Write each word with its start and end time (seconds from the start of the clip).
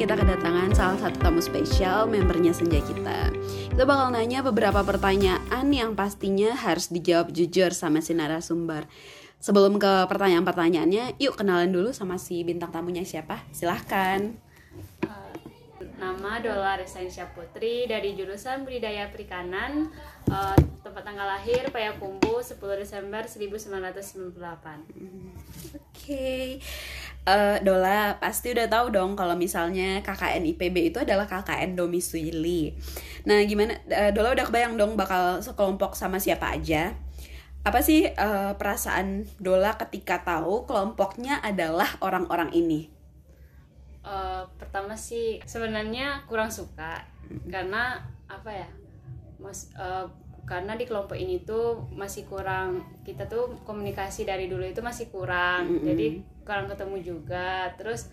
kita 0.00 0.16
kedatangan 0.16 0.72
salah 0.72 0.96
satu 0.96 1.20
tamu 1.20 1.44
spesial 1.44 2.08
membernya 2.08 2.56
Senja 2.56 2.80
kita. 2.80 3.36
Kita 3.68 3.84
bakal 3.84 4.16
nanya 4.16 4.40
beberapa 4.40 4.80
pertanyaan 4.80 5.68
yang 5.68 5.92
pastinya 5.92 6.56
harus 6.56 6.88
dijawab 6.88 7.28
jujur 7.36 7.68
sama 7.76 8.00
si 8.00 8.16
narasumber. 8.16 8.88
Sebelum 9.44 9.76
ke 9.76 10.08
pertanyaan-pertanyaannya, 10.08 11.20
yuk 11.20 11.36
kenalan 11.36 11.68
dulu 11.68 11.92
sama 11.92 12.16
si 12.16 12.40
bintang 12.48 12.72
tamunya 12.72 13.04
siapa. 13.04 13.44
Silahkan. 13.52 14.32
Uh, 15.04 15.36
nama 16.00 16.40
Dola 16.40 16.80
Resensia 16.80 17.28
Putri 17.36 17.84
dari 17.84 18.16
jurusan 18.16 18.64
Budidaya 18.64 19.12
Perikanan. 19.12 19.92
Uh, 20.32 20.56
tempat 20.80 21.04
tanggal 21.04 21.28
lahir 21.28 21.68
Payakumbu 21.68 22.40
10 22.40 22.56
Desember 22.56 23.28
1998. 23.28 24.32
Oke. 24.32 25.76
Okay 25.92 26.64
uh, 27.26 27.56
Dola 27.60 28.16
pasti 28.22 28.52
udah 28.54 28.68
tahu 28.70 28.94
dong 28.94 29.12
kalau 29.18 29.36
misalnya 29.36 30.00
KKN 30.00 30.46
IPB 30.56 30.94
itu 30.94 30.98
adalah 31.02 31.26
KKN 31.28 31.76
domisili. 31.76 32.72
Nah, 33.28 33.42
gimana 33.44 33.76
uh, 33.90 34.10
Dola 34.14 34.32
udah 34.32 34.46
kebayang 34.46 34.78
dong 34.80 34.96
bakal 34.96 35.44
sekelompok 35.44 35.98
sama 35.98 36.22
siapa 36.22 36.54
aja? 36.54 36.96
Apa 37.60 37.84
sih 37.84 38.08
uh, 38.08 38.56
perasaan 38.56 39.28
Dola 39.36 39.76
ketika 39.76 40.24
tahu 40.24 40.64
kelompoknya 40.64 41.44
adalah 41.44 42.00
orang-orang 42.00 42.54
ini? 42.56 42.88
Uh, 44.00 44.48
pertama 44.56 44.96
sih 44.96 45.44
sebenarnya 45.44 46.24
kurang 46.24 46.48
suka 46.48 47.04
karena 47.52 48.00
apa 48.32 48.50
ya? 48.64 48.68
Mas 49.40 49.72
uh, 49.76 50.08
karena 50.48 50.74
di 50.74 50.82
kelompok 50.82 51.14
ini 51.14 51.46
tuh 51.46 51.86
masih 51.94 52.26
kurang 52.26 52.82
kita 53.06 53.30
tuh 53.30 53.54
komunikasi 53.62 54.26
dari 54.26 54.50
dulu 54.50 54.66
itu 54.66 54.82
masih 54.82 55.06
kurang 55.06 55.70
mm 55.70 55.76
-hmm. 55.78 55.86
jadi 55.86 56.06
kurang 56.50 56.66
ketemu 56.66 56.96
juga 56.98 57.70
terus 57.78 58.10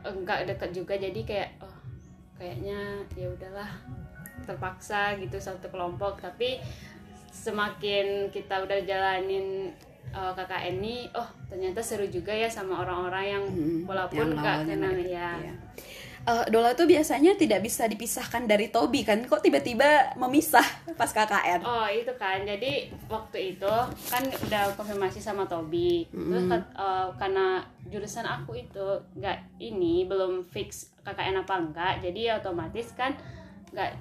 enggak 0.00 0.48
dekat 0.48 0.72
juga 0.72 0.96
jadi 0.96 1.20
kayak 1.20 1.50
oh 1.60 1.76
kayaknya 2.40 3.04
ya 3.12 3.28
udahlah 3.28 3.68
terpaksa 4.48 5.20
gitu 5.20 5.36
satu 5.36 5.68
kelompok. 5.68 6.24
Tapi 6.24 6.56
semakin 7.28 8.32
kita 8.32 8.64
udah 8.64 8.80
jalanin 8.88 9.68
uh, 10.16 10.32
eh, 10.32 10.32
KKN 10.32 10.74
ini 10.80 10.96
oh 11.12 11.28
ternyata 11.52 11.84
seru 11.84 12.08
juga 12.08 12.32
ya 12.32 12.48
sama 12.48 12.80
orang-orang 12.80 13.24
yang 13.28 13.44
walaupun 13.84 14.32
nggak 14.32 14.64
kenal 14.64 14.96
ya. 14.96 15.36
Iya 15.36 15.54
uh, 16.28 16.44
Dola 16.52 16.76
tuh 16.76 16.84
biasanya 16.84 17.34
tidak 17.40 17.64
bisa 17.64 17.88
dipisahkan 17.88 18.44
dari 18.44 18.68
Tobi 18.68 19.02
kan 19.02 19.24
kok 19.24 19.40
tiba-tiba 19.40 20.12
memisah 20.20 20.64
pas 21.00 21.08
KKN 21.08 21.64
oh 21.64 21.88
itu 21.88 22.12
kan 22.20 22.44
jadi 22.44 22.92
waktu 23.08 23.56
itu 23.56 23.74
kan 24.12 24.22
udah 24.28 24.76
konfirmasi 24.76 25.24
sama 25.24 25.48
Tobi 25.48 26.04
mm. 26.12 26.28
terus 26.28 26.44
uh, 26.76 27.08
karena 27.16 27.64
jurusan 27.88 28.28
aku 28.28 28.60
itu 28.60 29.00
nggak 29.16 29.64
ini 29.64 30.04
belum 30.04 30.44
fix 30.44 30.92
KKN 31.02 31.48
apa 31.48 31.54
enggak 31.56 31.94
jadi 32.04 32.36
otomatis 32.36 32.92
kan 32.92 33.16
nggak 33.72 33.96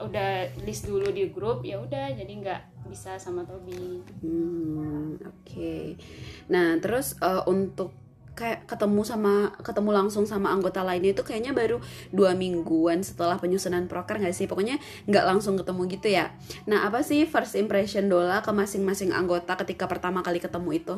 udah 0.00 0.48
list 0.64 0.88
dulu 0.88 1.12
di 1.12 1.28
grup 1.28 1.60
ya 1.62 1.76
udah 1.76 2.10
jadi 2.16 2.32
nggak 2.40 2.62
bisa 2.88 3.20
sama 3.22 3.46
Tobi. 3.46 4.02
Hmm, 4.24 5.14
oke. 5.20 5.46
Okay. 5.46 5.94
Nah 6.50 6.74
terus 6.82 7.14
uh, 7.22 7.44
untuk 7.46 7.94
kayak 8.34 8.64
ketemu 8.64 9.02
sama 9.02 9.52
ketemu 9.60 9.90
langsung 9.92 10.24
sama 10.24 10.54
anggota 10.54 10.80
lainnya 10.80 11.12
itu 11.12 11.22
kayaknya 11.26 11.52
baru 11.52 11.82
dua 12.14 12.32
mingguan 12.32 13.02
setelah 13.04 13.36
penyusunan 13.36 13.86
proker 13.90 14.18
nggak 14.22 14.34
sih? 14.34 14.48
Pokoknya 14.48 14.80
nggak 15.10 15.24
langsung 15.26 15.58
ketemu 15.60 15.82
gitu 15.90 16.08
ya. 16.08 16.32
Nah 16.64 16.86
apa 16.88 17.04
sih 17.04 17.26
first 17.28 17.58
impression 17.58 18.08
Dola 18.08 18.40
ke 18.40 18.50
masing-masing 18.50 19.12
anggota 19.12 19.54
ketika 19.60 19.90
pertama 19.90 20.24
kali 20.24 20.40
ketemu 20.40 20.70
itu? 20.76 20.96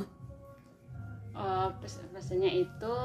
Uh, 1.32 1.72
rasanya 2.12 2.53
itu 2.53 2.97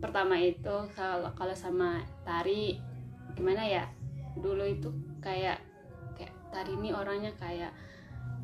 pertama 0.00 0.40
itu 0.40 0.74
kalau 0.96 1.30
kalau 1.36 1.54
sama 1.54 2.02
Tari 2.26 2.80
gimana 3.36 3.62
ya? 3.64 3.84
Dulu 4.34 4.64
itu 4.66 4.88
kayak 5.20 5.60
kayak 6.16 6.32
Tari 6.50 6.74
ini 6.74 6.90
orangnya 6.90 7.30
kayak 7.36 7.70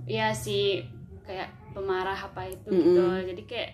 ya 0.06 0.30
si 0.30 0.86
kayak 1.26 1.50
pemarah 1.74 2.16
apa 2.16 2.46
itu 2.46 2.70
mm 2.70 2.78
-hmm. 2.78 2.84
gitu 2.86 3.04
jadi 3.34 3.42
kayak 3.44 3.70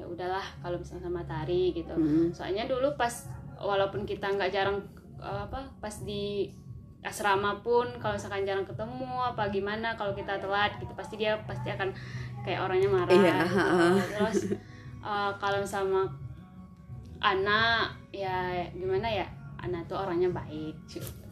ya 0.00 0.04
udahlah 0.08 0.42
kalau 0.64 0.80
misalnya 0.80 1.12
sama 1.12 1.20
tari 1.28 1.76
gitu 1.76 1.92
hmm. 1.92 2.32
soalnya 2.32 2.64
dulu 2.64 2.96
pas 2.96 3.28
walaupun 3.60 4.08
kita 4.08 4.32
nggak 4.32 4.48
jarang 4.48 4.80
eh, 5.20 5.40
apa 5.44 5.68
pas 5.76 5.92
di 6.00 6.48
asrama 7.00 7.60
pun 7.64 7.88
kalau 7.96 8.16
misalkan 8.16 8.44
jarang 8.44 8.64
ketemu 8.64 9.08
apa 9.20 9.48
gimana 9.48 9.96
kalau 9.96 10.12
kita 10.12 10.36
telat 10.36 10.76
gitu 10.80 10.92
pasti 10.92 11.16
dia 11.16 11.36
pasti 11.48 11.72
akan 11.72 11.92
kayak 12.44 12.60
orangnya 12.60 12.88
marah 12.92 13.12
iya, 13.12 13.36
gitu. 13.44 13.88
terus 14.16 14.40
uh, 15.00 15.32
kalau 15.40 15.64
sama 15.64 16.04
anak 17.20 17.96
ya 18.12 18.64
gimana 18.72 19.08
ya 19.08 19.24
anak 19.60 19.88
tuh 19.88 19.96
orangnya 19.96 20.32
baik 20.32 20.76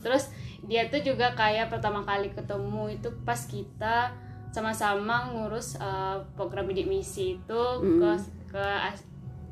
terus 0.00 0.32
dia 0.64 0.88
tuh 0.88 1.00
juga 1.00 1.32
kayak 1.36 1.72
pertama 1.72 2.04
kali 2.04 2.32
ketemu 2.32 2.96
itu 2.96 3.08
pas 3.24 3.40
kita 3.48 4.12
sama-sama 4.52 5.32
ngurus 5.36 5.76
uh, 5.76 6.24
program 6.32 6.64
bidik 6.64 6.88
misi 6.88 7.36
itu 7.36 7.62
mm. 7.84 8.00
ke 8.00 8.10
ke 8.48 8.66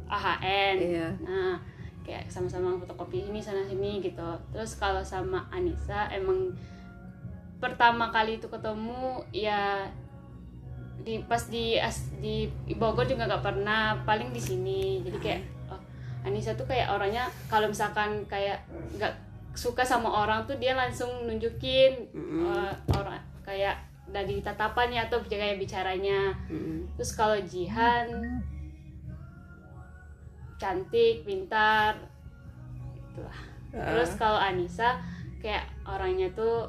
AHN 0.09 0.77
iya. 0.81 1.09
nah 1.23 1.61
kayak 2.07 2.31
sama-sama 2.31 2.79
fotokopi 2.79 3.27
ini 3.27 3.43
sana 3.43 3.67
sini 3.67 3.99
gitu 3.99 4.23
terus 4.55 4.79
kalau 4.79 5.03
sama 5.03 5.51
Anissa 5.51 6.07
emang 6.15 6.55
pertama 7.59 8.15
kali 8.15 8.39
itu 8.39 8.47
ketemu 8.47 9.27
ya 9.35 9.91
di 11.03 11.23
pas 11.27 11.43
di 11.51 11.75
as, 11.77 12.15
di 12.23 12.47
Bogor 12.79 13.11
juga 13.11 13.27
nggak 13.27 13.45
pernah 13.45 13.99
paling 14.07 14.31
di 14.31 14.39
sini 14.39 15.03
jadi 15.03 15.19
kayak 15.19 15.43
oh, 15.75 15.81
Anissa 16.23 16.55
tuh 16.55 16.71
kayak 16.71 16.95
orangnya 16.95 17.27
kalau 17.51 17.67
misalkan 17.67 18.23
kayak 18.31 18.63
nggak 18.95 19.13
suka 19.59 19.83
sama 19.83 20.07
orang 20.07 20.47
tuh 20.47 20.55
dia 20.63 20.79
langsung 20.79 21.11
nunjukin 21.27 22.07
mm 22.13 22.23
-hmm. 22.23 22.41
uh, 22.47 22.73
orang 23.03 23.19
kayak 23.43 23.83
dari 24.07 24.39
tatapannya 24.39 25.11
atau 25.11 25.19
kayak 25.27 25.59
bicaranya 25.59 26.39
mm 26.47 26.55
-hmm. 26.55 26.79
terus 26.95 27.19
kalau 27.19 27.35
Jihan 27.43 28.07
mm 28.07 28.23
-hmm 28.23 28.36
cantik 30.57 31.25
pintar 31.25 31.97
itulah 33.13 33.39
uh. 33.73 33.87
terus 33.93 34.17
kalau 34.17 34.41
Anissa 34.41 35.01
kayak 35.41 35.69
orangnya 35.85 36.33
tuh 36.33 36.69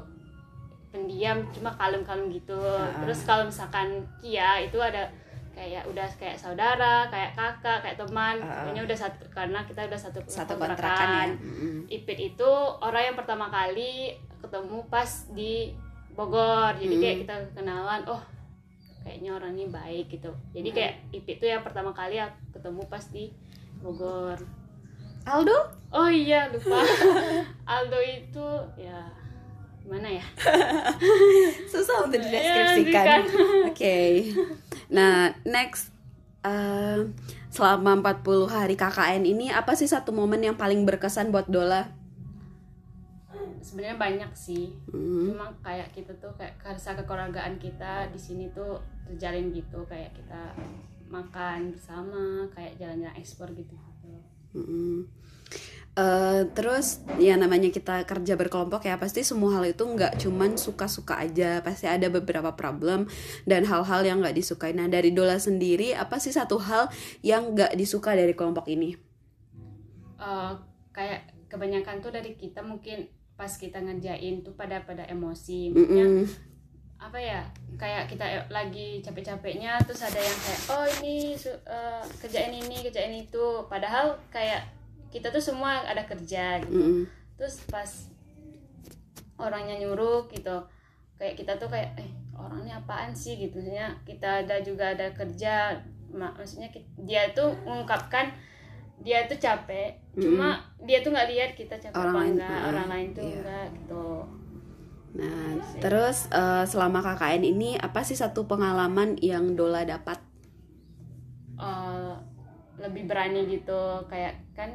pendiam 0.88 1.44
cuma 1.52 1.72
kalem-kalem 1.76 2.32
gitu 2.32 2.56
uh. 2.56 2.88
terus 3.04 3.24
kalau 3.28 3.48
misalkan 3.48 4.04
Kia 4.20 4.64
itu 4.64 4.80
ada 4.80 5.08
kayak 5.58 5.90
udah 5.90 6.06
kayak 6.22 6.38
saudara 6.38 7.10
kayak 7.10 7.34
kakak 7.34 7.82
kayak 7.82 7.98
teman 7.98 8.38
uh. 8.40 8.62
pokoknya 8.62 8.82
udah 8.86 8.98
satu 8.98 9.22
karena 9.34 9.58
kita 9.66 9.80
udah 9.90 10.00
satu 10.00 10.18
satu 10.24 10.54
kontrakan 10.54 11.34
ya. 11.34 11.98
Ipit 11.98 12.18
itu 12.34 12.50
orang 12.78 13.12
yang 13.12 13.16
pertama 13.18 13.50
kali 13.50 14.14
ketemu 14.38 14.86
pas 14.86 15.26
di 15.34 15.74
Bogor 16.14 16.78
jadi 16.78 16.94
mm. 16.94 17.02
kayak 17.02 17.16
kita 17.26 17.34
kenalan 17.58 18.02
oh 18.06 18.22
kayaknya 19.02 19.34
orang 19.34 19.54
ini 19.58 19.66
baik 19.66 20.06
gitu 20.14 20.30
jadi 20.54 20.68
kayak 20.70 20.94
Ipit 21.10 21.36
tuh 21.42 21.48
yang 21.50 21.62
pertama 21.66 21.90
kali 21.90 22.22
ya 22.22 22.30
ketemu 22.54 22.86
pas 22.86 23.02
di 23.10 23.34
Bogor. 23.82 24.38
Aldo? 25.28 25.58
Oh 25.92 26.08
iya 26.08 26.48
lupa. 26.52 26.80
Aldo 27.78 27.98
itu 28.00 28.48
ya 28.76 29.08
mana 29.88 30.08
ya? 30.08 30.24
Susah 31.72 32.04
untuk 32.04 32.20
dideskripsikan. 32.20 33.04
ya, 33.04 33.18
oke. 33.24 33.72
Okay. 33.72 34.36
nah 34.92 35.32
next 35.48 35.92
uh, 36.44 37.08
selama 37.48 37.96
40 38.04 38.52
hari 38.52 38.76
KKN 38.76 39.24
ini 39.24 39.48
apa 39.48 39.72
sih 39.72 39.88
satu 39.88 40.12
momen 40.12 40.44
yang 40.44 40.60
paling 40.60 40.84
berkesan 40.84 41.32
buat 41.32 41.48
Dola? 41.48 41.88
Sebenarnya 43.64 43.96
banyak 44.00 44.32
sih. 44.32 44.72
Hmm. 44.92 45.32
cuma 45.32 45.48
kayak 45.60 45.92
kita 45.92 46.12
tuh 46.20 46.32
kayak 46.36 46.56
rasa 46.60 46.96
kekeluargaan 46.96 47.60
kita 47.60 48.08
di 48.12 48.20
sini 48.20 48.48
tuh 48.52 48.80
terjalin 49.08 49.52
gitu. 49.52 49.84
Kayak 49.88 50.12
kita 50.16 50.40
makan 51.08 51.74
bersama 51.74 52.46
kayak 52.52 52.76
jalan-jalan 52.76 53.16
ekspor 53.16 53.50
gitu. 53.56 53.74
Mm-hmm. 54.48 55.04
uh, 56.00 56.40
terus 56.56 57.04
ya 57.20 57.36
namanya 57.36 57.68
kita 57.68 58.00
kerja 58.08 58.32
berkelompok 58.32 58.88
ya 58.88 58.96
pasti 58.96 59.20
semua 59.20 59.60
hal 59.60 59.68
itu 59.68 59.84
nggak 59.84 60.16
cuman 60.24 60.56
suka-suka 60.56 61.20
aja. 61.20 61.60
Pasti 61.60 61.84
ada 61.84 62.08
beberapa 62.08 62.56
problem 62.56 63.08
dan 63.44 63.68
hal-hal 63.68 64.04
yang 64.04 64.24
nggak 64.24 64.36
disukai. 64.36 64.72
Nah 64.72 64.88
dari 64.88 65.12
Dola 65.12 65.36
sendiri 65.36 65.92
apa 65.92 66.16
sih 66.16 66.32
satu 66.32 66.56
hal 66.60 66.88
yang 67.20 67.52
nggak 67.52 67.76
disuka 67.76 68.16
dari 68.16 68.32
kelompok 68.32 68.68
ini? 68.72 68.96
Uh, 70.16 70.56
kayak 70.96 71.28
kebanyakan 71.52 72.00
tuh 72.00 72.12
dari 72.12 72.34
kita 72.36 72.64
mungkin 72.64 73.08
pas 73.38 73.54
kita 73.54 73.78
ngerjain 73.78 74.42
tuh 74.42 74.56
pada 74.56 74.82
pada 74.82 75.06
emosi. 75.06 75.70
Maksudnya 75.70 76.06
mm 76.08 76.16
-mm 76.24 76.47
apa 76.98 77.18
ya? 77.18 77.40
Kayak 77.78 78.10
kita 78.10 78.26
lagi 78.50 79.00
capek-capeknya 79.00 79.78
terus 79.86 80.02
ada 80.02 80.18
yang 80.18 80.38
kayak 80.42 80.60
oh 80.68 80.86
ini 81.00 81.16
uh, 81.66 82.04
kerjain 82.18 82.54
ini 82.54 82.76
kerjain 82.84 83.14
itu. 83.14 83.64
Padahal 83.70 84.18
kayak 84.28 84.66
kita 85.08 85.32
tuh 85.32 85.40
semua 85.40 85.86
ada 85.86 86.04
kerja 86.04 86.60
gitu. 86.62 86.74
Mm 86.74 86.84
-hmm. 86.84 87.04
terus 87.38 87.62
pas 87.70 87.88
orangnya 89.38 89.78
nyuruh 89.78 90.26
gitu 90.28 90.58
kayak 91.16 91.38
kita 91.38 91.54
tuh 91.54 91.70
kayak 91.70 91.94
eh 91.96 92.10
orangnya 92.34 92.82
apaan 92.82 93.14
sih? 93.14 93.38
Gitu. 93.38 93.56
Maksudnya 93.56 93.94
kita 94.04 94.44
ada 94.44 94.60
juga 94.60 94.92
ada 94.92 95.08
kerja 95.14 95.78
maksudnya 96.12 96.72
dia 96.96 97.28
tuh 97.36 97.52
mengungkapkan 97.68 98.32
dia 98.98 99.28
tuh 99.30 99.38
capek 99.38 99.94
cuma 100.18 100.58
dia 100.82 100.98
tuh 101.04 101.14
nggak 101.14 101.28
lihat 101.30 101.50
kita 101.54 101.78
capek 101.78 101.94
Orang 101.94 102.14
apa 102.16 102.20
enggak 102.26 102.60
orang 102.66 102.86
lain 102.90 103.08
tuh 103.14 103.22
iya. 103.22 103.36
enggak 103.38 103.66
gitu 103.78 104.06
Nah, 105.16 105.56
terus 105.80 106.28
eh, 106.28 106.64
selama 106.68 107.00
KKN 107.00 107.42
ini 107.46 107.70
apa 107.80 108.04
sih 108.04 108.18
satu 108.18 108.44
pengalaman 108.44 109.16
yang 109.24 109.56
Dola 109.56 109.86
dapat? 109.88 110.20
Eh, 111.58 112.14
lebih 112.78 113.10
berani 113.10 113.42
gitu 113.50 114.06
kayak 114.06 114.38
kan 114.54 114.70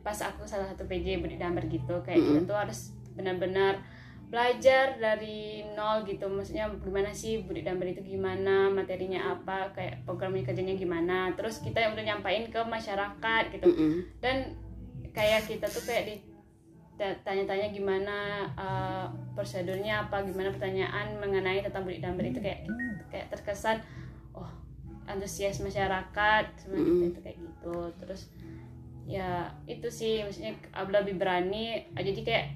pas 0.00 0.16
aku 0.18 0.48
salah 0.48 0.66
satu 0.66 0.88
PJ 0.88 1.22
budi 1.22 1.36
damber 1.38 1.62
gitu 1.68 2.00
kayak 2.02 2.18
kita 2.18 2.40
tuh 2.48 2.56
harus 2.58 2.96
benar-benar 3.12 3.78
belajar 4.32 4.96
dari 4.96 5.60
nol 5.76 6.08
gitu 6.08 6.24
maksudnya 6.32 6.72
gimana 6.80 7.12
sih 7.12 7.44
damber 7.44 7.92
itu 7.92 8.00
gimana 8.00 8.72
materinya 8.72 9.36
apa 9.36 9.76
kayak 9.76 10.08
program 10.08 10.32
kerjanya 10.40 10.72
gimana 10.72 11.36
terus 11.36 11.60
kita 11.60 11.84
yang 11.84 11.92
udah 11.92 12.06
nyampain 12.08 12.48
ke 12.48 12.60
masyarakat 12.64 13.42
gitu 13.52 13.68
Mm-mm. 13.68 13.92
dan 14.24 14.56
kayak 15.12 15.44
kita 15.44 15.68
tuh 15.68 15.84
kayak 15.84 16.04
di 16.08 16.14
tanya-tanya 17.22 17.68
gimana 17.68 18.16
uh, 18.54 19.06
prosedurnya 19.34 20.06
apa 20.06 20.22
gimana 20.22 20.50
pertanyaan 20.50 21.18
mengenai 21.18 21.60
tentang 21.60 21.82
budi 21.82 21.98
damber 21.98 22.26
itu 22.26 22.38
kayak 22.38 22.68
kayak 23.08 23.26
terkesan 23.28 23.82
oh 24.32 24.48
antusias 25.04 25.58
masyarakat 25.58 26.44
kita 26.62 26.76
itu 27.10 27.20
kayak 27.20 27.38
gitu. 27.38 27.76
Terus 27.98 28.30
ya 29.02 29.50
itu 29.66 29.88
sih 29.90 30.22
maksudnya 30.22 30.54
aku 30.70 30.90
lebih 30.92 31.18
berani. 31.18 31.82
Jadi 31.92 32.20
kayak 32.22 32.46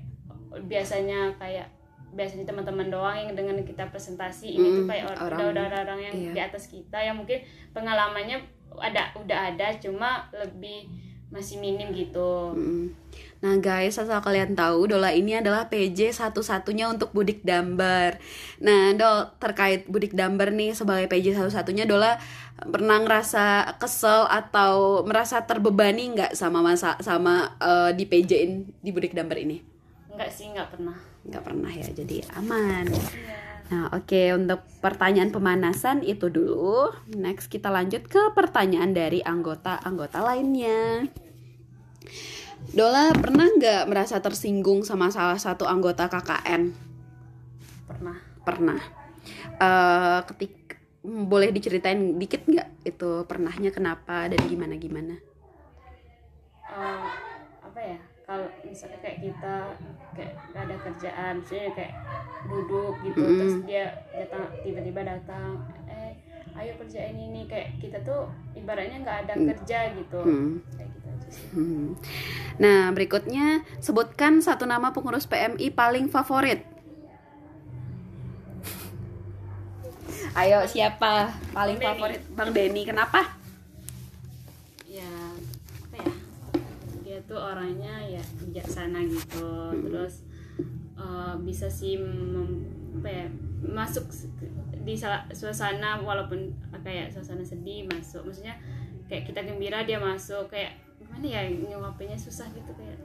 biasanya 0.64 1.34
kayak 1.36 1.68
biasanya 2.16 2.48
teman-teman 2.48 2.88
doang 2.88 3.16
yang 3.18 3.32
dengan 3.36 3.60
kita 3.60 3.90
presentasi. 3.90 4.56
Ini 4.56 4.66
tuh 4.72 4.84
Mm, 4.86 4.90
kayak 4.90 5.04
or- 5.10 5.20
orang- 5.26 5.40
udah 5.52 5.64
udah 5.68 5.80
orang 5.84 6.00
yang 6.00 6.14
iya. 6.16 6.32
di 6.32 6.40
atas 6.40 6.64
kita 6.66 6.96
yang 6.96 7.18
mungkin 7.18 7.44
pengalamannya 7.76 8.40
ada 8.76 9.12
udah 9.16 9.52
ada 9.52 9.66
cuma 9.76 10.24
lebih 10.32 10.88
masih 11.30 11.58
minim 11.58 11.90
gitu 11.92 12.54
Mm. 12.54 12.94
Nah 13.36 13.60
guys, 13.60 14.00
asal 14.00 14.24
kalian 14.24 14.56
tahu 14.56 14.88
Dola 14.88 15.12
ini 15.12 15.36
adalah 15.36 15.68
PJ 15.68 16.08
satu-satunya 16.16 16.88
untuk 16.88 17.12
Budik 17.12 17.44
Dambar. 17.44 18.16
Nah 18.64 18.96
Dol, 18.96 19.28
terkait 19.36 19.84
Budik 19.84 20.16
Dambar 20.16 20.56
nih 20.56 20.72
sebagai 20.72 21.04
PJ 21.04 21.36
satu-satunya 21.36 21.84
Dola 21.84 22.16
pernah 22.56 22.96
ngerasa 22.96 23.76
kesel 23.76 24.24
atau 24.32 25.04
merasa 25.04 25.44
terbebani 25.44 26.16
nggak 26.16 26.32
sama 26.32 26.64
masa 26.64 26.96
sama 27.04 27.52
eh, 27.60 27.92
di 27.92 28.08
PJ-in 28.08 28.72
di 28.80 28.90
Budik 28.90 29.12
Dambar 29.12 29.36
ini? 29.36 29.60
enggak 30.16 30.32
sih 30.32 30.48
enggak 30.48 30.72
pernah 30.72 30.96
Nggak 31.26 31.42
pernah 31.42 31.72
ya, 31.74 31.88
jadi 31.90 32.22
aman. 32.38 32.86
Nah, 33.66 33.90
oke 33.90 34.30
untuk 34.38 34.62
pertanyaan 34.78 35.34
pemanasan 35.34 36.06
itu 36.06 36.30
dulu. 36.30 36.94
Next 37.10 37.50
kita 37.50 37.66
lanjut 37.66 38.06
ke 38.06 38.30
pertanyaan 38.30 38.94
dari 38.94 39.18
anggota-anggota 39.26 40.22
lainnya. 40.22 41.10
Dola 42.70 43.10
pernah 43.14 43.50
nggak 43.50 43.90
merasa 43.90 44.22
tersinggung 44.22 44.86
sama 44.86 45.10
salah 45.10 45.38
satu 45.38 45.66
anggota 45.66 46.06
KKN? 46.06 46.70
pernah 47.86 48.18
Pernah. 48.46 48.80
Eh 49.58 50.20
ketik 50.30 50.54
boleh 51.06 51.54
diceritain 51.54 52.18
dikit 52.18 52.46
nggak 52.46 52.86
itu 52.86 53.22
pernahnya 53.26 53.70
kenapa 53.70 54.26
dan 54.26 54.40
gimana 54.46 54.74
gimana? 54.78 55.14
Eh, 56.66 57.06
apa 57.06 57.18
ya 57.22 57.35
kalau 58.26 58.42
misalnya 58.60 58.98
kayak 58.98 59.18
kita 59.22 59.56
kayak 60.12 60.32
gak 60.50 60.62
ada 60.66 60.76
kerjaan 60.82 61.32
misalnya 61.38 61.70
kayak 61.72 61.92
duduk 62.44 62.94
gitu 63.00 63.20
Mm. 63.20 63.38
terus 63.38 63.56
dia 63.62 63.84
datang 64.12 64.42
tiba-tiba 64.60 65.00
datang 65.00 65.50
eh 65.86 66.18
ayo 66.56 66.72
kerjain 66.76 67.14
ini 67.14 67.46
kayak 67.46 67.78
kita 67.78 68.02
tuh 68.02 68.26
ibaratnya 68.52 68.98
nggak 68.98 69.18
ada 69.24 69.34
kerja 69.36 69.78
gitu 69.94 70.20
Hmm. 70.20 70.52
kayak 70.72 70.90
gitu 70.90 71.06
aja 71.06 71.26
sih 71.28 71.46
Hmm. 71.52 71.86
Nah, 72.56 72.88
berikutnya 72.90 73.46
sebutkan 73.78 74.40
satu 74.40 74.64
nama 74.64 74.90
pengurus 74.90 75.26
PMI 75.26 75.68
paling 75.70 76.08
favorit. 76.08 76.64
Ayo, 80.32 80.64
siapa 80.64 81.28
paling 81.50 81.76
Bang 81.76 81.84
Denny. 81.86 81.92
favorit? 81.92 82.20
Bang 82.32 82.50
Denny. 82.50 82.82
Kenapa? 82.84 83.20
ya 84.86 85.04
apa 85.84 85.96
ya 85.98 86.12
dia 87.16 87.24
tuh 87.24 87.40
orangnya 87.40 87.96
ya 88.04 88.20
bijaksana 88.44 89.00
gitu 89.08 89.72
terus 89.88 90.20
eh, 91.00 91.34
bisa 91.40 91.64
sih 91.72 91.96
mem- 91.96 92.68
apa 93.00 93.08
ya 93.08 93.26
masuk 93.64 94.04
di 94.84 94.92
salah- 94.92 95.24
suasana 95.32 95.96
walaupun 96.04 96.52
kayak 96.84 97.08
suasana 97.08 97.40
sedih 97.40 97.88
masuk 97.88 98.28
maksudnya 98.28 98.60
kayak 99.08 99.32
kita 99.32 99.48
gembira 99.48 99.80
dia 99.88 99.96
masuk 99.96 100.52
kayak 100.52 100.76
gimana 101.00 101.24
ya 101.24 101.40
nyuapinnya 101.48 102.20
susah 102.20 102.52
gitu 102.52 102.68
kayak 102.76 103.00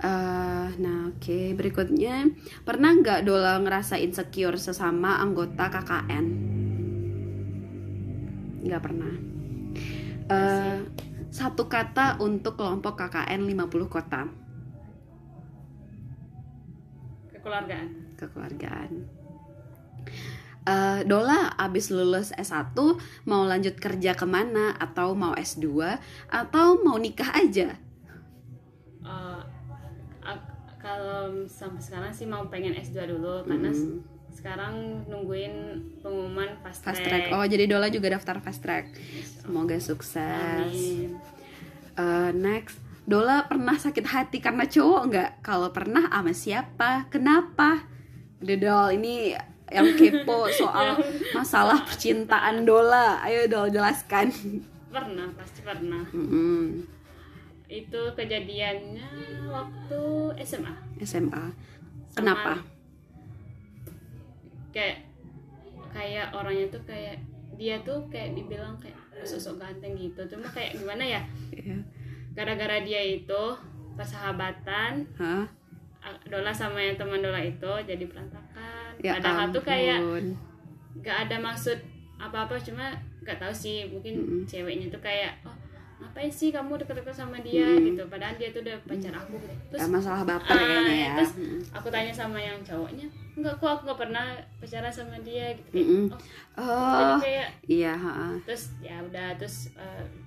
Eh, 0.00 0.68
nah, 0.80 1.12
oke. 1.12 1.52
Berikutnya, 1.60 2.24
pernah 2.64 2.96
nggak 2.96 3.20
Dola 3.20 3.60
ngerasa 3.60 4.00
insecure 4.00 4.56
sesama 4.56 5.20
anggota 5.20 5.68
KKN? 5.68 6.24
Nggak 8.64 8.80
pernah. 8.80 9.12
Eh, 10.24 10.76
satu 11.30 11.66
kata 11.66 12.18
untuk 12.18 12.58
kelompok 12.58 12.98
KKN 12.98 13.46
50 13.46 13.86
kota. 13.88 14.22
kekeluargaan 17.32 17.88
kekeluargaan. 18.20 18.90
Eh, 20.60 21.00
Dola 21.08 21.48
abis 21.56 21.88
lulus 21.88 22.36
S1 22.36 22.76
mau 23.24 23.48
lanjut 23.48 23.80
kerja 23.80 24.12
ke 24.12 24.28
mana 24.28 24.76
atau 24.76 25.16
mau 25.16 25.32
S2 25.32 25.96
atau 26.28 26.84
mau 26.84 27.00
nikah 27.00 27.32
aja? 27.32 27.80
Eh, 29.00 29.40
ak- 30.20 30.52
kalau 30.76 31.48
sampai 31.48 31.80
sekarang 31.80 32.12
sih 32.12 32.28
mau 32.28 32.44
pengen 32.46 32.76
S2 32.76 33.08
dulu 33.08 33.40
karena 33.42 33.72
Hmm. 33.72 34.04
Sekarang 34.32 35.04
nungguin 35.06 35.54
pengumuman 36.00 36.56
fast, 36.62 36.80
Fast 36.82 37.02
track. 37.02 37.28
track. 37.28 37.36
Oh, 37.36 37.44
jadi 37.44 37.64
Dola 37.66 37.88
juga 37.88 38.10
daftar 38.10 38.38
fast 38.38 38.60
track. 38.60 38.90
Semoga 39.42 39.76
sukses. 39.76 40.70
Amin. 40.70 41.18
Eh, 41.94 42.30
next, 42.32 42.78
Dola 43.04 43.44
pernah 43.44 43.74
sakit 43.74 44.06
hati 44.06 44.38
karena 44.38 44.64
cowok 44.64 45.02
nggak? 45.10 45.30
Kalau 45.42 45.68
pernah 45.70 46.06
sama 46.06 46.32
siapa? 46.32 47.10
Kenapa? 47.10 47.84
Udah 48.40 48.56
Dol, 48.56 48.88
ini 48.96 49.36
yang 49.68 49.92
kepo 49.94 50.48
soal 50.60 50.96
masalah 51.30 51.84
percintaan 51.84 52.64
Dola. 52.64 53.20
Ayo 53.20 53.50
Dol 53.50 53.68
jelaskan. 53.68 54.30
Pernah, 54.90 55.28
pasti 55.36 55.60
pernah. 55.60 56.02
Mm-mm. 56.10 56.86
Itu 57.70 58.14
kejadiannya 58.14 59.10
waktu 59.46 60.02
SMA. 60.42 60.74
SMA. 60.98 61.44
Kenapa? 62.14 62.58
Kayak 64.70 65.06
kayak 65.90 66.30
orangnya 66.30 66.66
tuh 66.70 66.82
kayak 66.86 67.18
dia 67.58 67.76
tuh 67.82 67.98
kayak 68.08 68.32
dibilang 68.38 68.78
kayak 68.78 68.96
sosok 69.26 69.60
ganteng 69.60 69.98
gitu. 69.98 70.22
Cuma 70.30 70.48
kayak 70.48 70.78
gimana 70.78 71.04
ya? 71.04 71.22
Iya. 71.52 71.76
Gara-gara 72.32 72.80
dia 72.80 73.02
itu 73.02 73.42
persahabatan 73.98 75.04
Hah? 75.18 75.44
Dola 76.24 76.48
sama 76.54 76.80
yang 76.80 76.96
teman 76.96 77.20
Dola 77.20 77.42
itu 77.42 77.72
jadi 77.84 78.00
berantakan. 78.08 78.96
Ya 79.04 79.20
Padahal 79.20 79.52
tuh 79.52 79.60
kayak 79.60 80.00
ampun. 80.00 80.32
gak 81.04 81.28
ada 81.28 81.36
maksud 81.36 81.76
apa-apa 82.16 82.56
cuma 82.60 82.96
gak 83.20 83.36
tahu 83.36 83.52
sih 83.52 83.84
mungkin 83.92 84.44
ceweknya 84.48 84.88
tuh 84.88 85.00
kayak 85.04 85.36
oh 85.44 85.49
ngapain 86.00 86.28
sih 86.28 86.48
kamu 86.48 86.74
deket-deket 86.76 87.12
sama 87.12 87.36
dia 87.38 87.62
gitu 87.76 88.02
padahal 88.06 88.32
dia 88.34 88.48
tuh 88.48 88.60
udah 88.60 88.76
pacar 88.82 89.12
aku 89.14 89.36
gitu. 89.36 89.52
terus 89.68 89.86
masalah 89.86 90.24
baper 90.24 90.50
ah, 90.50 90.58
kayaknya 90.58 90.96
ya. 90.96 91.12
terus 91.14 91.32
aku 91.70 91.88
tanya 91.88 92.08
sama 92.10 92.36
yang 92.36 92.56
cowoknya 92.60 93.04
enggak 93.30 93.54
kok 93.54 93.68
aku 93.70 93.82
gak 93.86 94.00
pernah 94.00 94.26
pacaran 94.56 94.88
sama 94.90 95.16
dia 95.20 95.52
gitu 95.52 95.68
kayak, 95.70 95.86
Mm-mm. 95.86 96.04
oh, 96.56 96.66
Oh, 96.66 97.16
kayak 97.18 97.48
iya, 97.64 97.92
ha. 97.92 98.32
terus 98.42 98.74
ya 98.78 98.96
udah 98.98 99.36
terus 99.36 99.68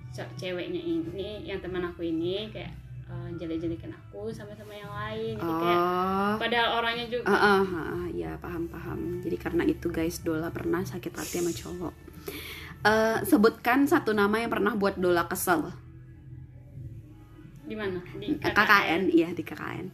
ce- 0.08 0.32
ceweknya 0.36 0.78
ini 0.78 1.42
yang 1.42 1.58
teman 1.58 1.82
aku 1.82 2.02
ini 2.02 2.46
kayak 2.48 2.70
eh, 3.04 3.28
jelek-jelekin 3.36 3.90
aku 3.90 4.30
sama-sama 4.30 4.72
yang 4.72 4.88
lain 4.88 5.34
kayak 5.36 5.78
Oh. 5.78 6.34
padahal 6.38 6.78
orangnya 6.78 7.06
juga 7.06 7.26
Ah, 7.26 7.34
ah, 7.34 7.62
ah, 7.62 7.86
ah, 7.92 8.06
ya 8.08 8.30
paham 8.38 8.64
paham. 8.66 9.20
Jadi 9.20 9.36
karena 9.36 9.62
itu 9.62 9.86
guys, 9.88 10.18
Dola 10.20 10.48
pernah 10.48 10.80
sakit 10.80 11.12
hati 11.12 11.38
sama 11.38 11.52
cowok. 11.52 11.94
Eh, 12.84 13.18
sebutkan 13.24 13.88
satu 13.88 14.12
nama 14.12 14.36
yang 14.36 14.52
pernah 14.52 14.76
buat 14.76 14.94
Dola 14.94 15.24
kesel. 15.24 15.72
di 17.64 17.72
mana 17.72 17.96
di 18.20 18.36
KKN, 18.36 19.08
iya 19.08 19.32
di 19.32 19.40
KKN. 19.40 19.88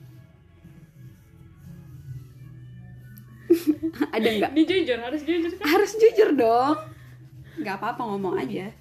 Ada 4.15 4.27
nggak? 4.29 4.51
Ini 4.51 4.63
jujur 4.67 4.99
harus 4.99 5.23
jujur 5.23 5.51
kan 5.55 5.65
Harus 5.71 5.93
jujur 5.95 6.35
dong. 6.35 6.75
Nggak 7.59 7.77
apa-apa 7.79 8.03
ngomong 8.05 8.43
aja. 8.43 8.75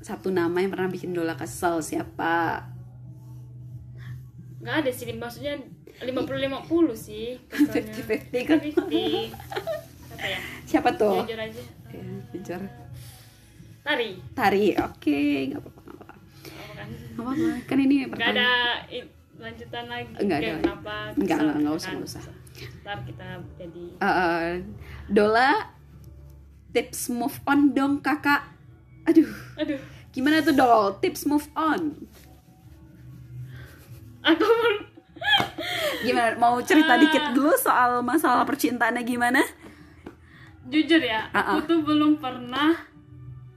Satu 0.00 0.34
nama 0.34 0.58
yang 0.58 0.74
pernah 0.74 0.90
bikin 0.90 1.14
Dola 1.14 1.34
kesel 1.34 1.78
siapa? 1.78 2.66
nggak 4.58 4.80
ada 4.80 4.88
sih 4.88 5.04
maksudnya 5.12 5.60
50-50 6.00 6.64
sih 6.96 7.36
kesannya 7.52 8.00
50-50 8.32 8.48
kan? 8.48 8.58
50 8.64 9.28
apa 10.08 10.24
ya 10.24 10.38
Siapa 10.64 10.88
tuh? 10.96 11.20
jujur 11.20 11.36
aja 11.36 11.62
Ya, 11.94 12.04
jujur. 12.32 12.62
tari 13.80 14.10
Tari, 14.32 14.64
oke, 14.76 15.20
nggak 15.46 15.60
apa-apa, 15.60 15.80
nggak 15.80 15.96
apa-apa. 15.96 16.14
Apa 17.14 17.30
kan? 17.30 17.58
kan 17.64 17.78
ini 17.78 17.96
nggak 18.04 18.30
ada 18.32 18.50
lanjutan 19.36 19.84
lagi 19.86 20.10
Nggak 20.16 20.38
ada. 20.40 20.52
kenapa 20.58 20.94
Nggak, 21.14 21.38
nggak, 21.38 21.56
nggak 21.60 21.74
usah, 21.74 21.86
kan? 21.86 21.96
nggak 21.96 22.10
usah. 22.10 22.22
ntar 22.80 22.98
kita 23.02 23.26
jadi 23.56 23.84
Eh, 23.98 24.50
Dola 25.06 25.50
tips 26.70 27.06
move 27.08 27.38
on 27.44 27.70
dong 27.70 27.98
kakak 27.98 28.42
aduh 29.04 29.30
aduh 29.54 29.78
gimana 30.10 30.38
tuh 30.40 30.50
dol 30.50 30.98
tips 30.98 31.22
move 31.24 31.46
on 31.54 31.94
aku 34.22 34.46
gimana 36.02 36.34
mau 36.36 36.58
cerita 36.60 36.94
Ah. 36.94 37.00
dikit 37.00 37.24
dulu 37.32 37.54
soal 37.54 38.00
masalah 38.00 38.42
percintaannya 38.42 39.02
gimana 39.02 39.40
jujur 40.66 41.00
ya 41.00 41.28
Ah, 41.30 41.38
ah. 41.38 41.44
aku 41.56 41.68
tuh 41.68 41.80
belum 41.82 42.16
pernah 42.16 42.72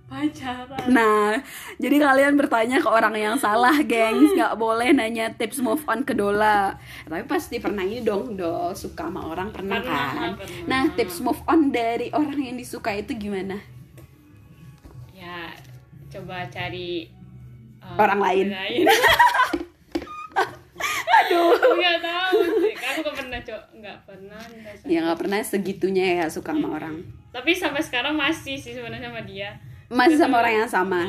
pacaran 0.07 0.87
Nah, 0.87 1.35
jadi 1.75 1.99
kalian 1.99 2.39
bertanya 2.39 2.79
ke 2.79 2.87
orang 2.87 3.11
yang 3.11 3.35
salah, 3.35 3.75
gengs. 3.83 4.31
Nggak 4.33 4.55
boleh 4.55 4.95
nanya 4.95 5.27
tips 5.29 5.59
move 5.59 5.83
on 5.83 5.99
ke 6.01 6.15
Dola. 6.15 6.79
Tapi 7.03 7.27
pasti 7.27 7.59
pernah 7.59 7.83
ini 7.83 7.99
dong, 7.99 8.39
Dol. 8.39 8.71
Suka 8.71 9.11
sama 9.11 9.27
orang 9.27 9.51
pernah, 9.51 9.83
Pernah, 9.83 10.07
kan? 10.15 10.31
pernah. 10.39 10.63
Nah, 10.63 10.95
tips 10.95 11.19
move 11.19 11.43
on 11.43 11.75
dari 11.75 12.07
orang 12.15 12.39
yang 12.39 12.55
disuka 12.55 12.95
itu 12.95 13.11
gimana? 13.13 13.59
ya 15.11 15.51
coba 16.07 16.47
cari 16.47 17.11
uh, 17.83 17.99
Orang 17.99 18.23
lain. 18.23 18.47
aduh 21.17 21.51
nggak 21.75 21.97
tahu 21.99 22.37
nggak 22.99 23.15
pernah 23.15 23.39
cok. 23.39 23.63
Nggak 23.77 23.97
pernah 24.03 24.39
Ya 24.85 24.99
nggak 25.03 25.19
pernah 25.19 25.37
segitunya 25.41 26.05
ya 26.19 26.25
suka 26.27 26.51
sama 26.51 26.75
orang. 26.75 26.95
tapi 27.29 27.53
sampai 27.53 27.81
sekarang 27.81 28.17
masih 28.17 28.57
sih 28.57 28.73
sebenarnya 28.73 29.07
sama 29.07 29.21
dia. 29.21 29.49
Masih 29.87 30.17
sama 30.17 30.41
orang 30.41 30.53
yang 30.57 30.67
sama. 30.67 31.01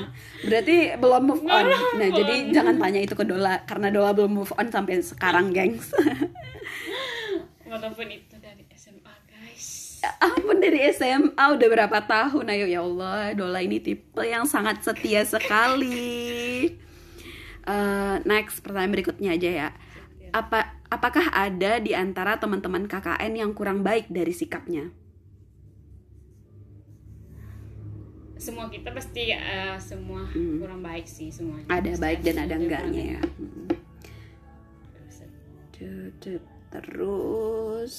Berarti 0.44 0.94
belum 0.94 1.22
move 1.24 1.42
on. 1.42 1.66
Nah, 1.98 2.08
jadi 2.08 2.52
jangan 2.52 2.76
tanya 2.76 3.00
itu 3.00 3.12
ke 3.12 3.24
Dola 3.24 3.64
karena 3.64 3.88
Dola 3.88 4.12
belum 4.12 4.32
move 4.36 4.52
on 4.54 4.68
sampai 4.68 5.00
sekarang, 5.00 5.50
gengs. 5.50 5.90
walaupun 7.64 8.06
itu 8.06 8.36
dari 8.38 8.62
SMA 8.72 9.14
guys. 9.26 9.98
Ya 9.98 10.10
ampun 10.20 10.62
dari 10.62 10.78
SMA 10.90 11.34
udah 11.34 11.68
berapa 11.68 11.98
tahun? 12.06 12.44
Ayo 12.46 12.66
ya 12.66 12.80
Allah 12.80 13.34
Dola 13.34 13.58
ini 13.58 13.78
tipe 13.78 14.22
yang 14.22 14.44
sangat 14.44 14.80
setia 14.80 15.24
sekali. 15.24 16.70
Eh, 17.64 18.14
next 18.24 18.62
pertanyaan 18.62 18.94
berikutnya 18.94 19.34
aja 19.34 19.50
ya. 19.50 19.68
Apa 20.30 20.77
apakah 20.88 21.28
ada 21.32 21.80
di 21.80 21.92
antara 21.92 22.40
teman-teman 22.40 22.88
KKN 22.88 23.32
yang 23.36 23.50
kurang 23.52 23.84
baik 23.84 24.08
dari 24.08 24.32
sikapnya? 24.32 24.92
Semua 28.38 28.70
kita 28.70 28.94
pasti 28.94 29.34
uh, 29.34 29.74
semua 29.82 30.24
Hmm. 30.30 30.62
kurang 30.62 30.80
baik 30.80 31.04
sih 31.10 31.28
semuanya. 31.28 31.66
Ada 31.68 31.98
Pasti 31.98 32.02
baik 32.06 32.20
dan 32.22 32.36
ada 32.38 32.54
enggaknya 32.54 33.02
ya. 33.18 33.22
Mm. 33.36 33.66
Duh, 35.78 36.42
terus. 36.70 37.94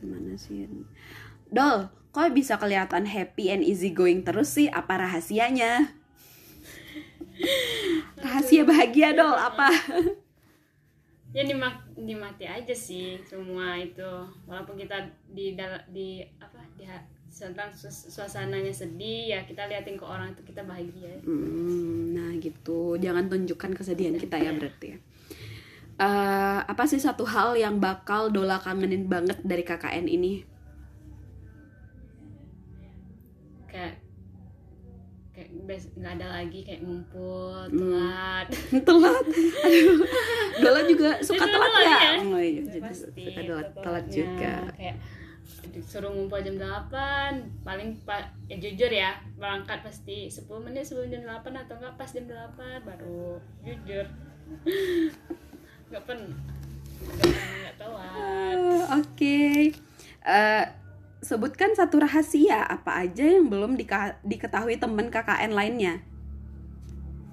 Mana 0.00 0.36
sih 0.36 0.68
Dol 1.48 1.88
kok 2.12 2.32
bisa 2.32 2.56
kelihatan 2.56 3.04
happy 3.08 3.48
and 3.52 3.64
easy 3.64 3.92
going 3.92 4.24
terus 4.24 4.52
sih? 4.52 4.68
Apa 4.68 5.00
rahasianya 5.08 5.95
rahasia 8.62 8.64
bahagia 8.64 9.08
Dol 9.12 9.36
apa? 9.36 9.68
Ya 11.36 11.44
dimak 11.44 11.84
dimati 11.92 12.48
aja 12.48 12.72
sih 12.72 13.20
semua 13.20 13.76
itu. 13.76 14.08
Walaupun 14.48 14.72
kita 14.80 14.96
di 15.36 15.52
di 15.92 16.24
apa 16.40 16.64
di 16.72 16.88
suas- 17.76 18.08
suasananya 18.08 18.72
sedih 18.72 19.36
ya 19.36 19.44
kita 19.44 19.68
liatin 19.68 20.00
ke 20.00 20.06
orang 20.06 20.32
itu 20.32 20.40
kita 20.48 20.64
bahagia. 20.64 21.12
Hmm, 21.28 22.16
nah 22.16 22.32
gitu, 22.40 22.96
jangan 22.96 23.28
tunjukkan 23.28 23.76
kesedihan 23.76 24.16
kita 24.16 24.40
ya 24.40 24.56
berarti 24.56 24.96
ya. 24.96 24.98
Eh, 26.00 26.60
apa 26.64 26.88
sih 26.88 26.96
satu 26.96 27.28
hal 27.28 27.52
yang 27.60 27.84
bakal 27.84 28.32
Dola 28.32 28.56
kangenin 28.56 29.04
banget 29.04 29.36
dari 29.44 29.60
KKN 29.60 30.08
ini? 30.08 30.55
Nggak 35.68 36.12
ada 36.14 36.26
lagi 36.32 36.60
kayak 36.62 36.80
ngumpul 36.80 37.66
Hmm. 37.66 37.74
telat 37.74 38.46
telat. 38.88 39.24
Aduh, 39.26 39.98
Dola 40.56 40.80
juga 40.84 41.10
suka 41.20 41.42
Itu 41.42 41.52
telat 41.52 41.70
telat 41.70 41.84
ya? 41.84 41.98
ya? 41.98 42.12
Oh 42.22 42.38
iya, 42.38 42.50
Ya, 42.52 42.62
jadi 42.68 42.78
pasti 42.80 43.22
suka 43.24 43.40
telat, 43.42 43.66
telat 43.76 44.04
juga. 44.08 44.54
kayak 44.72 44.96
disuruh 45.68 46.08
ngumpul 46.08 46.40
jam 46.40 46.56
8 46.56 46.90
paling 47.60 48.00
pak 48.00 48.18
ya 48.46 48.56
jujur 48.56 48.88
ya 48.88 49.10
berangkat 49.34 49.78
pasti 49.80 50.26
10 50.26 50.42
menit 50.58 50.82
sebelum 50.82 51.06
jam 51.06 51.22
8 51.22 51.52
atau 51.52 51.74
enggak 51.76 51.94
pas 51.94 52.08
jam 52.08 52.24
8 52.24 52.56
baru 52.82 53.36
jujur 53.60 54.06
nggak 55.88 56.02
pernah 56.02 56.32
nggak 57.06 57.74
telat 57.76 58.56
Eh, 58.56 58.82
Oke, 58.94 59.38
Eh, 60.24 60.64
sebutkan 61.26 61.74
satu 61.74 61.98
rahasia 61.98 62.62
apa 62.62 63.02
aja 63.02 63.26
yang 63.26 63.50
belum 63.50 63.74
diketahui 64.22 64.78
teman 64.78 65.10
KKN 65.10 65.50
lainnya. 65.50 65.98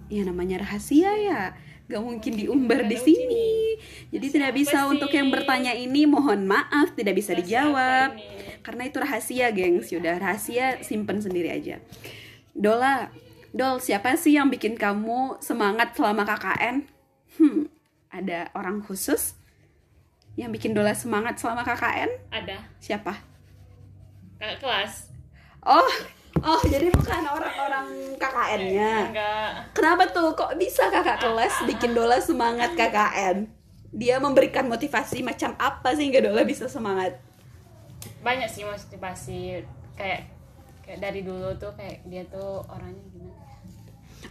Ya 0.09 0.25
namanya 0.25 0.65
rahasia 0.65 1.13
ya, 1.13 1.41
gak 1.85 2.01
mungkin 2.01 2.33
diumbar 2.33 2.89
di 2.89 2.97
sini. 2.97 3.77
Jadi 4.09 4.27
tidak 4.33 4.57
bisa 4.57 4.89
untuk 4.89 5.13
yang 5.13 5.29
bertanya 5.29 5.77
ini 5.77 6.09
mohon 6.09 6.49
maaf 6.49 6.97
tidak 6.97 7.21
bisa 7.21 7.37
Rahasia 7.37 7.45
dijawab. 7.45 8.09
Karena 8.65 8.83
itu 8.89 8.97
rahasia, 8.97 9.47
gengs. 9.53 9.93
Yaudah, 9.93 10.17
rahasia 10.17 10.81
simpen 10.81 11.21
sendiri 11.21 11.53
aja. 11.53 11.77
Dola, 12.53 13.13
Dol, 13.53 13.77
siapa 13.77 14.17
sih 14.17 14.33
yang 14.33 14.49
bikin 14.49 14.73
kamu 14.73 15.37
semangat 15.37 15.93
selama 15.93 16.25
KKN? 16.25 16.89
Hmm, 17.37 17.69
ada 18.09 18.49
orang 18.57 18.81
khusus 18.81 19.37
yang 20.33 20.49
bikin 20.49 20.73
Dola 20.73 20.97
semangat 20.97 21.37
selama 21.37 21.61
KKN? 21.61 22.09
ada 22.33 22.57
Siapa? 22.81 23.32
Kakak 24.39 24.57
kelas. 24.59 24.93
Oh, 25.63 25.91
oh, 26.43 26.61
jadi 26.67 26.91
bukan 26.91 27.23
orang-orang 27.23 27.87
KKN-nya. 28.19 28.93
enggak. 29.09 29.49
Kenapa 29.71 30.03
tuh? 30.11 30.35
Kok 30.35 30.59
bisa 30.59 30.91
kakak 30.91 31.23
kelas 31.23 31.63
bikin 31.69 31.95
Dola 31.95 32.19
semangat 32.19 32.75
KKN? 32.75 33.47
Dia 33.93 34.17
memberikan 34.17 34.65
motivasi 34.67 35.21
macam 35.21 35.53
apa 35.61 35.93
sehingga 35.95 36.19
Dola 36.19 36.43
bisa 36.43 36.67
semangat? 36.67 37.19
banyak 38.23 38.47
sih 38.51 38.63
motivasi. 38.67 39.63
Kayak 39.95 40.27
kayak 40.83 40.99
dari 40.99 41.23
dulu 41.23 41.55
tuh 41.55 41.71
kayak 41.79 42.03
dia 42.07 42.23
tuh 42.27 42.63
orangnya 42.67 43.03
gimana? 43.11 43.41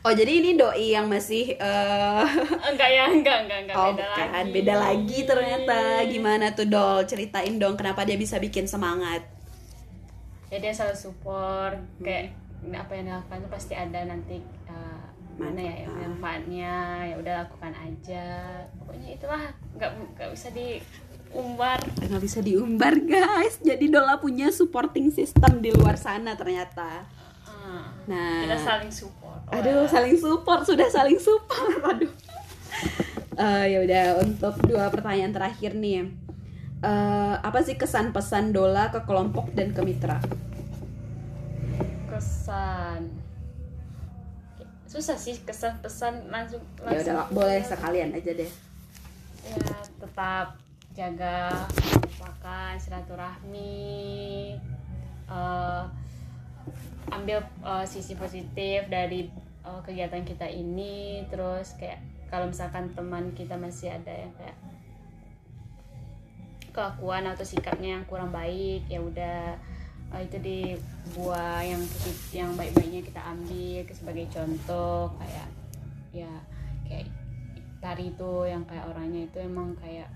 Oh, 0.03 0.13
jadi 0.13 0.41
ini 0.41 0.57
doi 0.57 0.97
yang 0.97 1.05
masih 1.07 1.53
eh, 1.57 2.25
enggak 2.65 2.91
ya 2.91 3.05
enggak 3.13 3.39
enggak 3.45 3.59
enggak. 3.69 3.77
Oh 3.77 3.93
beda 3.93 4.09
bukan, 4.09 4.29
lagi. 4.33 4.53
Beda 4.53 4.75
lagi 4.81 5.19
ternyata. 5.29 5.79
Gimana 6.09 6.47
tuh 6.57 6.67
Dol, 6.69 7.05
ceritain 7.05 7.55
dong 7.61 7.77
kenapa 7.77 8.05
dia 8.09 8.17
bisa 8.17 8.41
bikin 8.41 8.65
semangat 8.65 9.25
ya 10.53 10.61
dia 10.61 10.69
selalu 10.69 10.93
support 10.95 11.81
kayak 11.99 12.37
apa 12.69 12.93
yang 12.93 13.09
dilakukan 13.09 13.49
pasti 13.49 13.73
ada 13.73 14.05
nanti 14.05 14.37
uh, 14.69 15.03
mana 15.33 15.57
ya 15.59 15.75
yang 15.83 15.91
Manfaat. 15.91 16.13
manfaatnya 16.13 16.73
ya 17.09 17.15
udah 17.17 17.35
lakukan 17.43 17.73
aja. 17.73 18.27
Pokoknya 18.77 19.09
itulah 19.17 19.43
nggak 19.75 19.91
nggak 20.13 20.31
bisa 20.31 20.49
diumbar. 20.53 21.81
Nggak 21.81 22.23
bisa 22.23 22.39
diumbar 22.39 22.95
guys. 23.01 23.57
Jadi 23.59 23.89
Dola 23.89 24.21
punya 24.21 24.53
supporting 24.53 25.09
system 25.09 25.65
di 25.65 25.73
luar 25.73 25.97
sana 25.97 26.37
ternyata. 26.37 27.09
Ah, 27.49 27.89
Nah. 28.05 28.45
Kita 28.45 28.59
saling 28.61 28.93
support. 28.93 29.41
Aduh, 29.49 29.89
saling 29.89 30.19
support, 30.19 30.69
sudah 30.69 30.87
saling 30.87 31.17
support. 31.17 31.81
Aduh. 31.97 32.13
Eh, 33.33 33.65
ya 33.73 33.79
udah 33.81 34.05
untuk 34.21 34.55
dua 34.69 34.93
pertanyaan 34.93 35.33
terakhir 35.33 35.73
nih. 35.73 36.13
Eh, 36.83 37.35
apa 37.39 37.63
sih 37.63 37.79
kesan 37.79 38.11
pesan 38.11 38.51
Dola 38.51 38.91
ke 38.91 39.07
kelompok 39.07 39.55
dan 39.55 39.71
ke 39.71 39.81
mitra? 39.81 40.19
kesan 42.11 43.09
susah 44.85 45.17
sih 45.17 45.41
kesan 45.41 45.81
pesan 45.81 46.29
langsung 46.29 46.61
Ya 46.85 46.93
langsung 46.93 47.17
udah, 47.17 47.27
boleh 47.33 47.65
sekalian 47.65 48.13
aja 48.13 48.37
deh. 48.37 48.51
ya 49.43 49.57
tetap 49.97 50.61
jaga 50.93 51.57
melupakan 51.81 52.77
silaturahmi 52.77 54.53
eh, 55.27 55.83
ambil 57.09 57.39
eh, 57.41 57.85
sisi 57.87 58.13
positif 58.15 58.85
dari 58.87 59.33
eh, 59.63 59.81
kegiatan 59.83 60.21
kita 60.23 60.45
ini 60.47 61.25
terus 61.27 61.73
kayak 61.75 61.97
kalau 62.29 62.45
misalkan 62.47 62.93
teman 62.93 63.33
kita 63.33 63.57
masih 63.57 63.89
ada 63.89 64.13
yang 64.13 64.33
kayak 64.37 64.55
kelakuan 66.73 67.25
atau 67.25 67.45
sikapnya 67.45 67.97
yang 67.97 68.05
kurang 68.05 68.29
baik 68.29 68.85
ya 68.87 68.99
udah 68.99 69.55
eh, 70.11 70.23
itu 70.25 70.37
dibuat 70.41 71.63
yang 71.63 71.81
posit- 71.81 72.33
yang 72.33 72.51
baik-baiknya 72.53 73.01
kita 73.01 73.21
ambil 73.23 73.85
sebagai 73.89 74.27
contoh 74.29 75.13
kayak 75.17 75.49
ya 76.13 76.33
kayak 76.85 77.09
tari 77.79 78.09
itu 78.09 78.33
yang 78.45 78.63
kayak 78.63 78.85
orangnya 78.87 79.27
itu 79.27 79.39
emang 79.39 79.75
kayak 79.75 80.07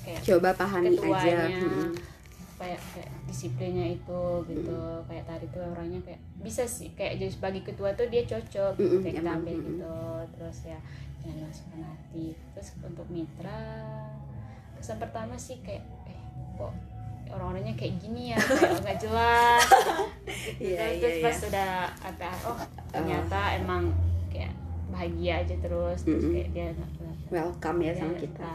kayak 0.00 0.20
Coba 0.22 0.50
pahami 0.52 0.88
aja. 0.88 0.94
ketuanya 0.94 1.58
Mm-mm. 1.58 1.90
kayak 2.54 2.80
kayak 2.94 3.10
disiplinnya 3.26 3.86
itu 3.90 4.22
gitu 4.46 4.78
kayak 5.04 5.24
tari 5.26 5.46
tuh 5.50 5.62
orangnya 5.64 5.98
kayak 6.00 6.20
bisa 6.38 6.62
sih 6.62 6.94
kayak 6.94 7.18
jadi 7.18 7.32
sebagai 7.32 7.62
ketua 7.64 7.90
tuh 7.92 8.06
dia 8.06 8.22
cocok 8.22 8.78
Mm-mm, 8.78 9.00
kayak 9.02 9.14
kita 9.16 9.24
emang, 9.26 9.38
ambil 9.42 9.56
mm-mm. 9.58 9.66
gitu 9.68 9.94
terus 10.38 10.58
ya 10.64 10.78
jangan 11.18 11.34
dimasukkan 11.40 11.80
hati 11.82 12.26
terus 12.54 12.68
untuk 12.78 13.06
mitra 13.10 13.62
kesan 14.82 14.98
pertama 14.98 15.38
sih 15.38 15.62
kayak 15.62 15.86
eh 16.10 16.18
kok 16.58 16.74
orang-orangnya 17.30 17.78
kayak 17.78 18.02
gini 18.02 18.34
ya 18.34 18.38
kayak 18.42 18.82
nggak 18.82 18.98
jelas 18.98 19.62
gitu. 20.58 20.74
Iya, 20.74 20.98
terus 20.98 21.16
iya, 21.16 21.22
pas 21.22 21.30
iya. 21.30 21.42
sudah 21.46 21.70
ada 22.02 22.30
oh 22.50 22.58
ternyata 22.90 23.38
emang 23.62 23.94
kayak 24.34 24.50
bahagia 24.90 25.46
aja 25.46 25.54
terus 25.62 26.02
terus 26.02 26.26
Mm-mm. 26.26 26.34
kayak 26.34 26.48
dia 26.50 26.66
welcome 27.30 27.78
ya 27.78 27.92
sama 27.94 28.18
Dia- 28.18 28.22
kita 28.26 28.54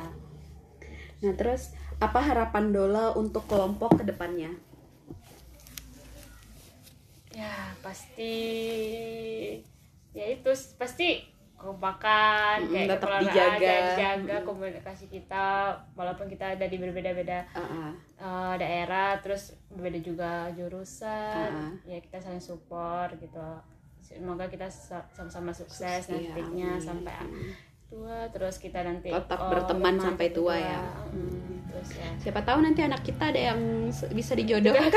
nah 1.18 1.34
terus 1.34 1.72
apa 1.98 2.20
harapan 2.20 2.76
Dola 2.76 3.16
untuk 3.16 3.48
kelompok 3.48 3.98
ke 3.98 4.04
depannya 4.06 4.52
ya 7.32 7.72
pasti 7.80 8.36
ya 10.12 10.26
itu 10.28 10.52
pasti 10.76 11.37
kekompakan 11.58 12.70
kayak 12.70 12.88
tetap 12.94 13.10
dijaga. 13.20 13.58
dijaga 13.58 14.36
Mm-mm. 14.36 14.46
komunikasi 14.46 15.06
kita 15.08 15.48
walaupun 15.92 16.26
kita 16.26 16.54
ada 16.54 16.64
di 16.64 16.78
berbeda-beda 16.78 17.44
Ah, 17.50 17.60
ah. 17.60 17.92
eh, 18.16 18.54
daerah 18.58 19.18
terus 19.18 19.44
berbeda 19.68 20.00
juga 20.00 20.32
jurusan 20.54 21.50
Ah. 21.50 21.74
ya 21.84 21.98
kita 21.98 22.18
saling 22.20 22.40
support 22.40 23.12
gitu 23.16 23.42
semoga 24.00 24.46
kita 24.46 24.66
sa- 24.66 25.04
sama-sama 25.10 25.52
sukses 25.52 26.06
Iya, 26.06 26.32
nantinya 26.32 26.70
amin. 26.72 26.80
sampai 26.80 27.18
Mm. 27.20 27.52
Tua 27.88 28.28
terus 28.36 28.60
kita 28.60 28.84
nanti 28.84 29.08
Tetap 29.08 29.40
oh, 29.40 29.50
berteman 29.52 29.96
sampai 29.96 30.28
tua 30.36 30.56
ya. 30.60 30.84
Mm, 31.16 31.72
terus 31.72 31.90
ya. 31.96 32.10
Siapa 32.20 32.44
tahu 32.44 32.60
nanti 32.60 32.84
anak 32.84 33.00
kita 33.00 33.32
ada 33.32 33.56
yang 33.56 33.88
bisa 34.12 34.36
dijodohkan. 34.36 34.92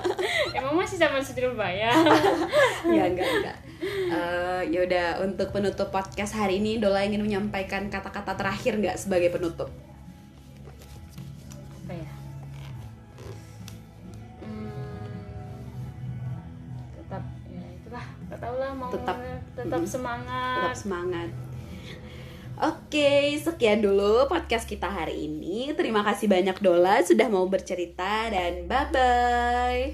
Emang 0.56 0.74
masih 0.80 0.96
zaman 0.96 1.20
Surabaya 1.20 1.92
ya 2.96 3.04
enggak 3.04 3.28
enggak 3.28 3.58
Eh, 4.06 4.62
yaudah 4.72 5.20
untuk 5.20 5.52
penutup 5.52 5.92
podcast 5.92 6.32
hari 6.32 6.64
ini 6.64 6.80
Dola 6.80 7.04
ingin 7.04 7.20
menyampaikan 7.20 7.92
kata-kata 7.92 8.32
terakhir 8.32 8.80
nggak 8.80 8.96
sebagai 8.96 9.28
penutup? 9.28 9.68
Apa 11.84 11.92
ya? 11.92 12.12
Hmm, 14.40 14.72
tetap 16.96 17.22
ya 17.52 17.64
itulah. 17.76 18.06
Lah 18.32 18.72
mau 18.72 18.88
Tetap, 18.88 19.16
tetap 19.60 19.80
mm, 19.84 19.90
semangat. 19.90 20.56
Tetap 20.56 20.78
semangat 20.80 21.28
Oke, 22.56 23.36
sekian 23.36 23.84
dulu 23.84 24.24
podcast 24.32 24.64
kita 24.64 24.88
hari 24.88 25.28
ini. 25.28 25.76
Terima 25.76 26.00
kasih 26.00 26.24
banyak 26.24 26.56
Dola 26.64 27.04
sudah 27.04 27.28
mau 27.28 27.44
bercerita 27.52 28.32
dan 28.32 28.64
bye-bye. 28.64 29.92